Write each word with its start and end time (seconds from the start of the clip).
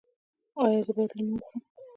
ایا 0.61 0.79
زه 0.87 0.91
باید 0.95 1.11
لیمو 1.17 1.35
وخورم؟ 1.37 1.59